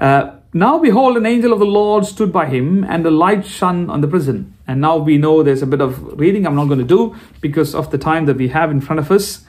[0.01, 3.91] Uh, now behold, an angel of the Lord stood by him, and the light shone
[3.91, 4.55] on the prison.
[4.67, 7.75] And now we know there's a bit of reading I'm not going to do because
[7.75, 9.45] of the time that we have in front of us.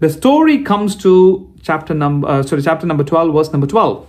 [0.00, 4.06] The story comes to chapter number uh, sorry chapter number 12 verse number 12.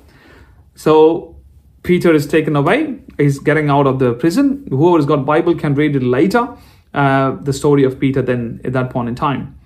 [0.75, 1.35] So
[1.83, 2.99] Peter is taken away.
[3.17, 4.65] He's getting out of the prison.
[4.69, 6.47] Whoever's got Bible can read it later.
[6.93, 9.57] Uh, the story of Peter then at that point in time.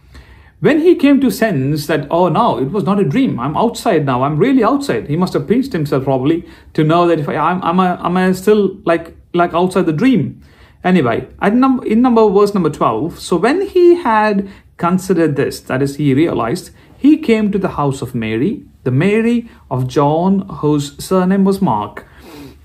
[0.61, 3.39] When he came to sense that, oh no, it was not a dream.
[3.39, 4.23] I'm outside now.
[4.23, 5.07] I'm really outside.
[5.07, 8.17] He must have pinched himself probably to know that if I, I'm, I'm, a, I'm
[8.17, 10.41] a still like like outside the dream.
[10.83, 15.81] Anyway, at num- in number verse number 12, so when he had considered this, that
[15.81, 21.03] is, he realized, he came to the house of Mary, the Mary of John, whose
[21.03, 22.05] surname was Mark,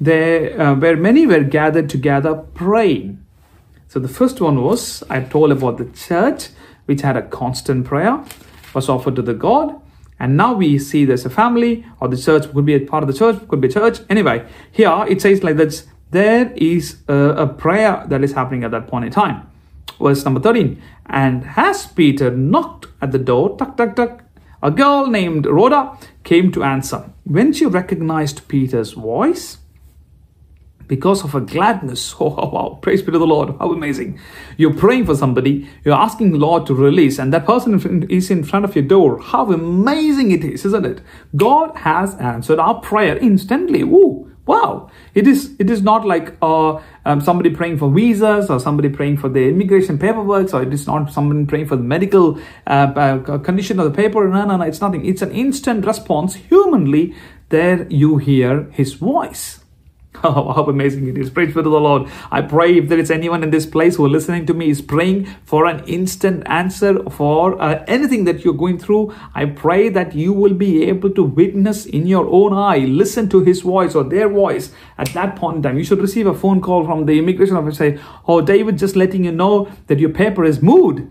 [0.01, 3.25] there uh, where many were gathered together praying.
[3.89, 6.49] So the first one was I told about the church,
[6.87, 8.25] which had a constant prayer,
[8.73, 9.81] was offered to the God.
[10.19, 13.09] And now we see there's a family or the church could be a part of
[13.09, 13.99] the church, could be a church.
[14.09, 18.71] Anyway, here it says like this there is a, a prayer that is happening at
[18.71, 19.50] that point in time.
[20.01, 20.81] Verse number 13.
[21.07, 24.25] And as Peter knocked at the door, tuck, tuck, tuck,
[24.63, 27.11] a girl named Rhoda came to answer.
[27.25, 29.59] When she recognized Peter's voice,
[30.91, 32.15] because of her gladness.
[32.21, 33.55] Oh, wow, praise be to the Lord.
[33.61, 34.19] How amazing.
[34.57, 38.43] You're praying for somebody, you're asking the Lord to release, and that person is in
[38.43, 39.21] front of your door.
[39.21, 41.01] How amazing it is, isn't it?
[41.37, 43.83] God has answered our prayer instantly.
[43.83, 44.91] Ooh, wow.
[45.15, 49.17] It is, it is not like uh, um, somebody praying for visas or somebody praying
[49.23, 53.39] for the immigration paperwork, or it is not someone praying for the medical uh, uh,
[53.39, 54.29] condition of the paper.
[54.29, 55.07] No, no, no, it's nothing.
[55.07, 56.35] It's an instant response.
[56.35, 57.15] Humanly,
[57.49, 59.61] there you hear his voice.
[60.23, 61.31] Oh, how amazing it is.
[61.31, 62.11] Praise be to the Lord.
[62.31, 64.83] I pray if there is anyone in this place who are listening to me is
[64.83, 70.15] praying for an instant answer for uh, anything that you're going through, I pray that
[70.15, 74.05] you will be able to witness in your own eye, listen to his voice or
[74.05, 75.79] their voice at that point in time.
[75.79, 79.25] You should receive a phone call from the immigration officer say, Oh, David, just letting
[79.25, 81.07] you know that your paper is moved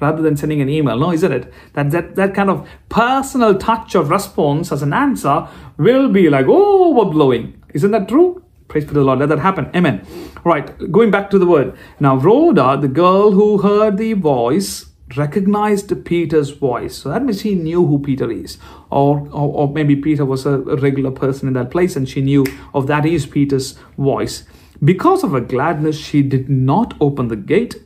[0.00, 0.98] rather than sending an email.
[0.98, 1.52] No, isn't it?
[1.74, 5.48] That, that that kind of personal touch of response as an answer
[5.78, 7.55] will be like, oh, we're blowing.
[7.76, 8.42] Isn't that true?
[8.68, 9.20] Praise be the Lord.
[9.20, 9.70] Let that happen.
[9.74, 10.04] Amen.
[10.44, 10.66] Right.
[10.90, 11.76] Going back to the word.
[12.00, 14.86] Now, Rhoda, the girl who heard the voice,
[15.16, 16.96] recognized Peter's voice.
[16.96, 18.58] So that means she knew who Peter is.
[18.90, 22.44] Or, or, or maybe Peter was a regular person in that place and she knew
[22.74, 24.44] of that is Peter's voice.
[24.82, 27.76] Because of her gladness, she did not open the gate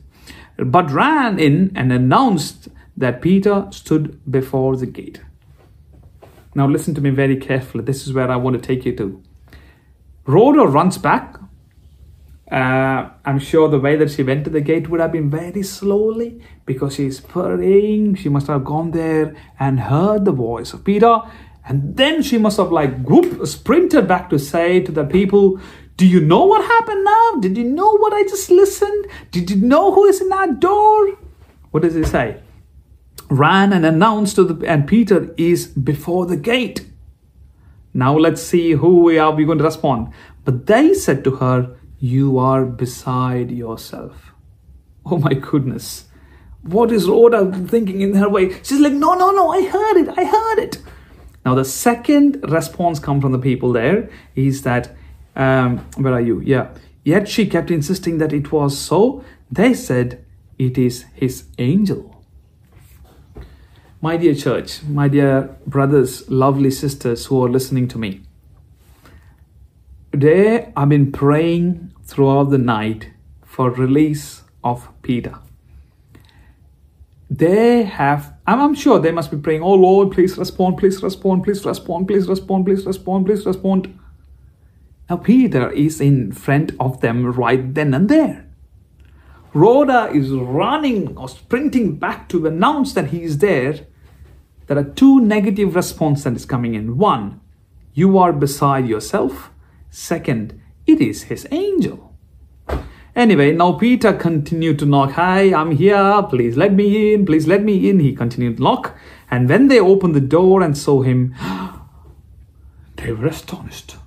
[0.57, 5.21] but ran in and announced that Peter stood before the gate.
[6.53, 7.83] Now, listen to me very carefully.
[7.83, 9.23] This is where I want to take you to.
[10.25, 11.37] Rhoda runs back.
[12.51, 15.63] Uh, I'm sure the way that she went to the gate would have been very
[15.63, 18.15] slowly because she's praying.
[18.15, 21.21] She must have gone there and heard the voice of Peter.
[21.65, 25.59] And then she must have like whoop, sprinted back to say to the people,
[25.95, 27.31] do you know what happened now?
[27.39, 29.07] Did you know what I just listened?
[29.31, 31.17] Did you know who is in that door?
[31.71, 32.41] What does it say?
[33.29, 36.90] Ran and announced to the and Peter is before the gate.
[37.93, 40.13] Now let's see who we are we going to respond.
[40.45, 44.31] But they said to her, You are beside yourself.
[45.05, 46.05] Oh my goodness.
[46.63, 48.53] What is Rhoda thinking in her way?
[48.63, 50.81] She's like, No, no, no, I heard it, I heard it.
[51.45, 54.95] Now the second response come from the people there is that
[55.35, 56.41] um, where are you?
[56.41, 56.69] Yeah.
[57.03, 59.23] Yet she kept insisting that it was so.
[59.49, 60.23] They said,
[60.59, 62.10] It is his angel.
[64.03, 68.21] My dear church, my dear brothers, lovely sisters who are listening to me,
[70.11, 73.11] today I've been praying throughout the night
[73.45, 75.35] for release of Peter.
[77.29, 81.63] They have, I'm sure they must be praying, oh Lord, please respond, please respond, please
[81.63, 83.99] respond, please respond, please respond, please respond.
[85.11, 88.47] Now Peter is in front of them right then and there.
[89.53, 93.85] Rhoda is running or sprinting back to announce that he is there
[94.71, 96.97] there are two negative responses that is coming in.
[96.97, 97.41] One,
[97.93, 99.51] you are beside yourself.
[99.89, 102.15] Second, it is his angel.
[103.13, 105.11] Anyway, now Peter continued to knock.
[105.11, 106.23] Hi, I'm here.
[106.29, 107.25] Please let me in.
[107.25, 107.99] Please let me in.
[107.99, 108.97] He continued to knock.
[109.29, 111.35] And when they opened the door and saw him,
[112.95, 113.97] they were astonished.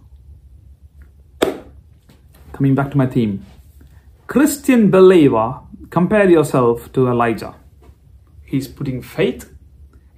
[2.54, 3.44] Coming back to my theme
[4.26, 5.60] Christian believer,
[5.90, 7.54] compare yourself to Elijah.
[8.46, 9.53] He's putting faith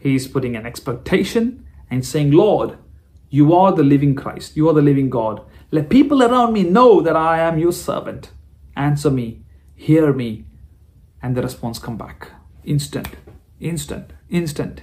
[0.07, 2.79] He's putting an expectation and saying, Lord,
[3.29, 4.57] you are the living Christ.
[4.57, 5.41] You are the living God.
[5.71, 8.31] Let people around me know that I am your servant.
[8.77, 9.43] Answer me,
[9.75, 10.45] hear me.
[11.23, 12.31] And the response come back.
[12.65, 13.09] Instant,
[13.61, 14.83] instant, instant.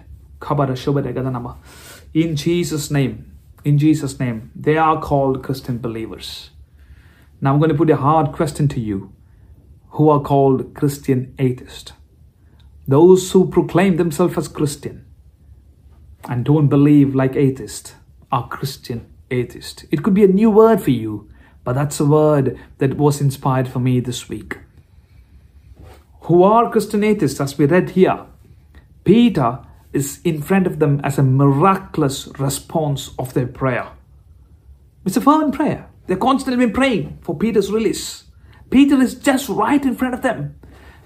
[2.14, 3.32] In Jesus' name,
[3.64, 6.50] in Jesus' name, they are called Christian believers.
[7.40, 9.14] Now I'm going to put a hard question to you
[9.92, 11.94] who are called Christian atheists.
[12.88, 15.06] Those who proclaim themselves as Christian
[16.30, 17.96] and don't believe like atheists
[18.32, 19.86] are Christian atheist.
[19.92, 21.30] It could be a new word for you,
[21.64, 24.58] but that's a word that was inspired for me this week.
[26.22, 28.26] Who are Christian atheists, as we read here?
[29.04, 29.60] Peter
[29.92, 33.90] is in front of them as a miraculous response of their prayer.
[35.06, 35.90] It's a fervent prayer.
[36.08, 38.24] They're constantly been praying for Peter's release.
[38.70, 40.60] Peter is just right in front of them.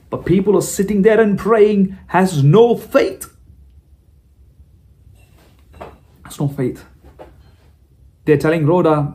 [0.10, 3.36] But people are sitting there and praying has no faith
[6.40, 6.86] no faith.
[8.26, 9.14] They're telling Rhoda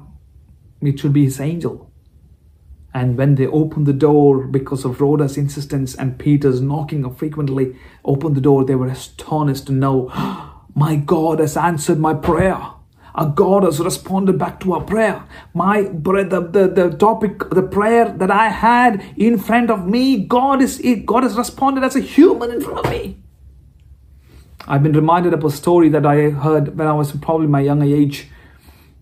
[0.81, 1.91] it should be his angel.
[2.95, 8.37] And when they opened the door because of Rhoda's insistence and Peter's knocking frequently, opened
[8.37, 10.09] the door, they were astonished to know,
[10.75, 12.61] my God has answered my prayer.
[13.15, 15.25] Our God has responded back to our prayer.
[15.53, 20.63] My the, the, the topic, the prayer that I had in front of me, God
[20.63, 21.05] is it.
[21.05, 23.22] God has responded as a human in front of me.
[24.69, 27.87] I've been reminded of a story that I heard when I was probably my younger
[27.87, 28.29] age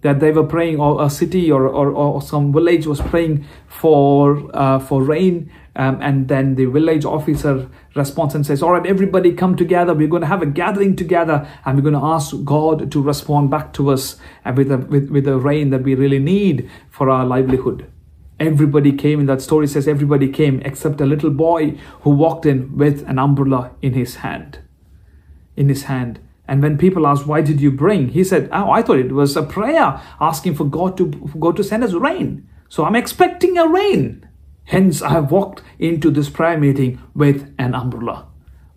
[0.02, 4.50] that they were praying, or a city or, or, or some village was praying for
[4.56, 9.32] uh, for rain, um, and then the village officer responds and says, "All right, everybody,
[9.32, 9.92] come together.
[9.92, 13.50] We're going to have a gathering together, and we're going to ask God to respond
[13.50, 14.16] back to us
[14.56, 17.90] with the with, with the rain that we really need for our livelihood."
[18.38, 22.74] Everybody came in that story says everybody came except a little boy who walked in
[22.74, 24.60] with an umbrella in his hand
[25.60, 26.18] in his hand.
[26.48, 28.08] And when people asked, Why did you bring?
[28.08, 31.56] He said, Oh, I thought it was a prayer asking for God to for God
[31.58, 32.48] to send us rain.
[32.68, 34.26] So I'm expecting a rain.
[34.64, 38.28] Hence, I have walked into this prayer meeting with an umbrella.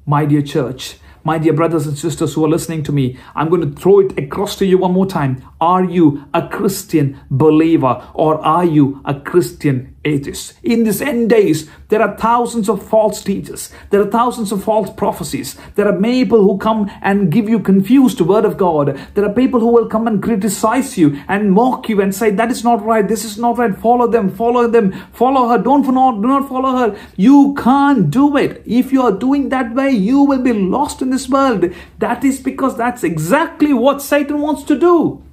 [0.06, 3.62] My dear church, my dear brothers and sisters who are listening to me, I'm going
[3.62, 5.42] to throw it across to you one more time.
[5.62, 10.54] Are you a Christian believer or are you a Christian atheist?
[10.64, 13.72] In these end days, there are thousands of false teachers.
[13.90, 15.58] There are thousands of false prophecies.
[15.76, 19.00] There are many people who come and give you confused word of God.
[19.14, 22.52] There are people who will come and criticize you and mock you and say, that
[22.52, 23.08] is not right.
[23.08, 23.76] This is not right.
[23.76, 24.30] Follow them.
[24.36, 24.92] Follow them.
[25.14, 25.58] Follow her.
[25.58, 27.00] Don't do not follow her.
[27.16, 28.64] You can't do it.
[28.66, 31.66] If you are doing that way, you will be lost in this world.
[32.00, 35.24] That is because that's exactly what Satan wants to do.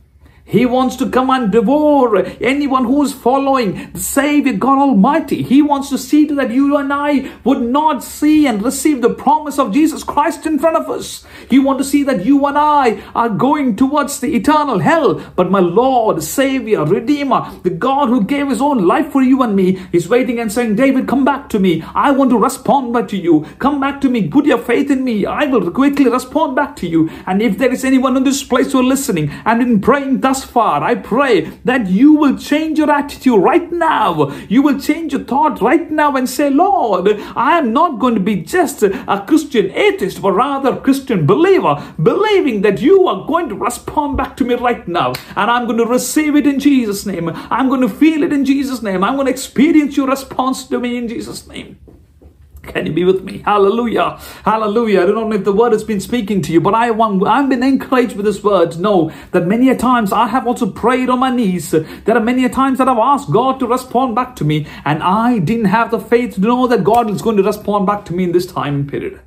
[0.51, 5.43] He wants to come and devour anyone who is following the Savior God Almighty.
[5.43, 9.15] He wants to see to that you and I would not see and receive the
[9.15, 11.25] promise of Jesus Christ in front of us.
[11.49, 15.15] He wants to see that you and I are going towards the eternal hell.
[15.37, 19.55] But my Lord, Savior, Redeemer, the God who gave his own life for you and
[19.55, 21.85] me is waiting and saying, David, come back to me.
[21.95, 23.47] I want to respond back to you.
[23.61, 24.27] Come back to me.
[24.27, 25.27] Put your faith in me.
[25.27, 27.09] I will quickly respond back to you.
[27.27, 30.40] And if there is anyone in this place who are listening and in praying thus
[30.41, 34.31] thus far, I pray that you will change your attitude right now.
[34.49, 38.21] You will change your thought right now and say, Lord, I am not going to
[38.21, 43.49] be just a Christian atheist, but rather a Christian believer, believing that you are going
[43.49, 45.13] to respond back to me right now.
[45.37, 47.29] And I'm going to receive it in Jesus' name.
[47.29, 49.05] I'm going to feel it in Jesus' name.
[49.05, 51.79] I'm going to experience your response to me in Jesus' name.
[52.73, 53.39] Can you be with me?
[53.39, 54.19] Hallelujah.
[54.45, 55.03] Hallelujah.
[55.03, 57.49] I don't know if the word has been speaking to you, but I want, I've
[57.49, 61.19] been encouraged with this word know that many a times I have also prayed on
[61.19, 61.73] my knees.
[61.73, 65.03] There are many a times that I've asked God to respond back to me, and
[65.03, 68.15] I didn't have the faith to know that God is going to respond back to
[68.15, 69.21] me in this time period.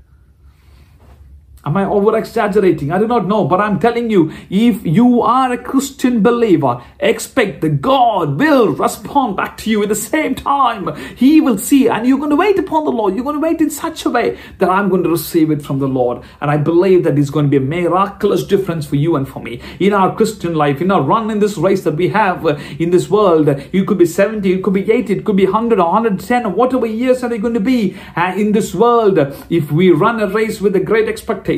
[1.66, 2.92] Am I over exaggerating?
[2.92, 7.62] I do not know, but I'm telling you, if you are a Christian believer, expect
[7.62, 10.94] that God will respond back to you at the same time.
[11.16, 13.16] He will see, and you're going to wait upon the Lord.
[13.16, 15.80] You're going to wait in such a way that I'm going to receive it from
[15.80, 16.22] the Lord.
[16.42, 19.42] And I believe that it's going to be a miraculous difference for you and for
[19.42, 22.60] me in our Christian life, in our run in this race that we have uh,
[22.78, 23.48] in this world.
[23.72, 26.50] You could be 70, it could be 80, it could be 100 or 110 or
[26.50, 29.18] whatever years are they going to be uh, in this world.
[29.50, 31.53] If we run a race with a great expectation,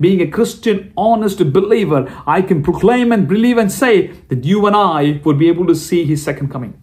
[0.00, 4.76] being a Christian, honest believer, I can proclaim and believe and say that you and
[4.76, 6.80] I would be able to see His second coming.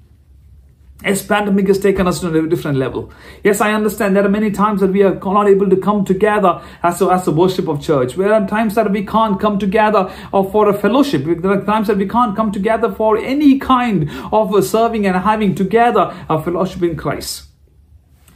[1.03, 3.11] Yes, pandemic has taken us to a different level.
[3.43, 6.61] Yes, I understand there are many times that we are not able to come together
[6.81, 8.15] as a, as a worship of church.
[8.15, 11.25] There are times that we can't come together or for a fellowship.
[11.25, 15.53] There are times that we can't come together for any kind of serving and having
[15.53, 17.44] together a fellowship in Christ.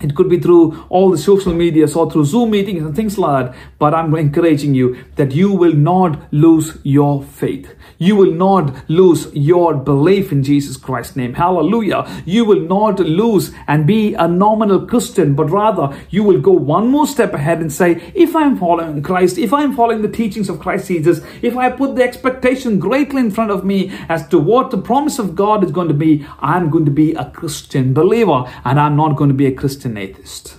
[0.02, 3.47] It could be through all the social medias or through Zoom meetings and things like
[3.47, 3.56] that.
[3.78, 7.76] But I'm encouraging you that you will not lose your faith.
[7.97, 11.34] You will not lose your belief in Jesus Christ's name.
[11.34, 12.08] Hallelujah.
[12.26, 16.88] You will not lose and be a nominal Christian, but rather you will go one
[16.88, 20.60] more step ahead and say, if I'm following Christ, if I'm following the teachings of
[20.60, 24.72] Christ Jesus, if I put the expectation greatly in front of me as to what
[24.72, 28.45] the promise of God is going to be, I'm going to be a Christian believer
[28.64, 30.56] and I'm not going to be a Christian atheist.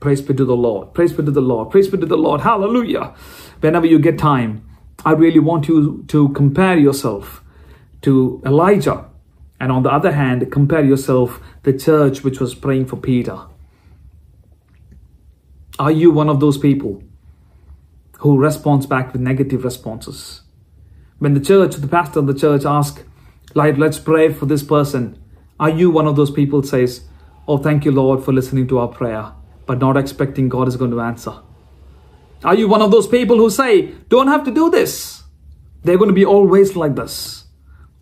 [0.00, 0.94] Praise be to the Lord.
[0.94, 1.70] Praise be to the Lord.
[1.70, 2.42] Praise be to the Lord.
[2.42, 3.14] Hallelujah.
[3.60, 4.66] Whenever you get time,
[5.04, 7.42] I really want you to compare yourself
[8.02, 9.06] to Elijah.
[9.58, 13.38] And on the other hand, compare yourself to the church which was praying for Peter.
[15.78, 17.02] Are you one of those people
[18.18, 20.42] who responds back with negative responses?
[21.18, 23.02] When the church, the pastor of the church asks,
[23.54, 25.18] like, let's pray for this person.
[25.58, 27.04] Are you one of those people says,
[27.48, 29.32] Oh, thank you, Lord, for listening to our prayer,
[29.66, 31.38] but not expecting God is going to answer.
[32.44, 35.22] Are you one of those people who say, don't have to do this?
[35.82, 37.45] They're going to be always like this.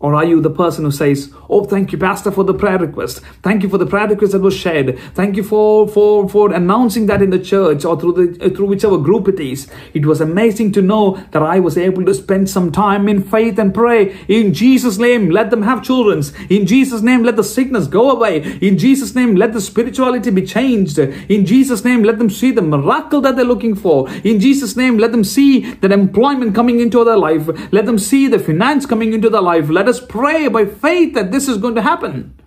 [0.05, 3.21] Or are you the person who says, Oh, thank you, Pastor, for the prayer request.
[3.41, 4.99] Thank you for the prayer request that was shared.
[5.15, 8.67] Thank you for, for, for announcing that in the church or through the uh, through
[8.67, 9.67] whichever group it is.
[9.95, 13.57] It was amazing to know that I was able to spend some time in faith
[13.57, 14.15] and pray.
[14.27, 16.21] In Jesus' name, let them have children.
[16.49, 18.43] In Jesus' name, let the sickness go away.
[18.61, 20.99] In Jesus' name, let the spirituality be changed.
[20.99, 24.07] In Jesus' name, let them see the miracle that they're looking for.
[24.23, 27.49] In Jesus' name, let them see that employment coming into their life.
[27.71, 29.69] Let them see the finance coming into their life.
[29.69, 32.39] Let let us pray by faith that this is going to happen.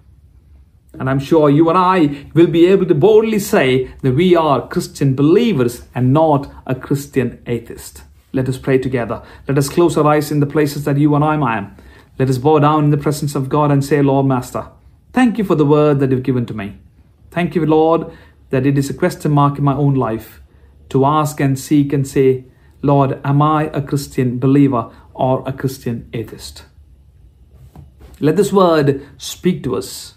[0.99, 4.66] And I'm sure you and I will be able to boldly say that we are
[4.68, 8.03] Christian believers and not a Christian atheist.
[8.32, 9.22] Let us pray together.
[9.46, 11.76] Let us close our eyes in the places that you and I am.
[12.18, 14.66] Let us bow down in the presence of God and say, Lord Master,
[15.12, 16.78] thank you for the word that you've given to me.
[17.30, 18.11] Thank you, Lord,
[18.51, 20.40] that it is a question mark in my own life
[20.88, 22.44] to ask and seek and say,
[22.82, 26.64] Lord, am I a Christian believer or a Christian atheist?
[28.21, 30.14] Let this word speak to us.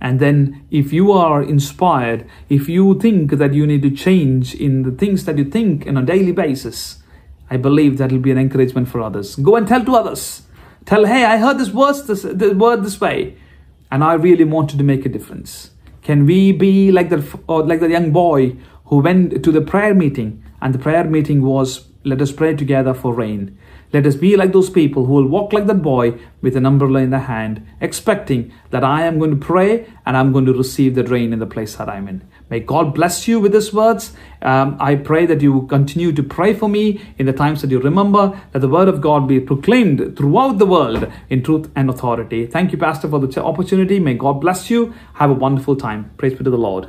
[0.00, 4.82] And then, if you are inspired, if you think that you need to change in
[4.82, 7.02] the things that you think on a daily basis,
[7.50, 9.34] I believe that will be an encouragement for others.
[9.36, 10.42] Go and tell to others.
[10.84, 13.36] Tell, hey, I heard this word this, the word this way,
[13.90, 15.70] and I really wanted to make a difference.
[16.02, 20.42] Can we be like that, like the young boy who went to the prayer meeting,
[20.62, 23.58] and the prayer meeting was, let us pray together for rain.
[23.92, 27.00] Let us be like those people who will walk like that boy with an umbrella
[27.00, 30.94] in the hand, expecting that I am going to pray and I'm going to receive
[30.94, 32.28] the rain in the place that I'm in.
[32.50, 34.12] May God bless you with these words.
[34.42, 37.78] Um, I pray that you continue to pray for me in the times that you
[37.78, 42.46] remember, that the word of God be proclaimed throughout the world in truth and authority.
[42.46, 43.98] Thank you, Pastor, for the opportunity.
[44.00, 44.94] May God bless you.
[45.14, 46.10] Have a wonderful time.
[46.16, 46.88] Praise be to the Lord.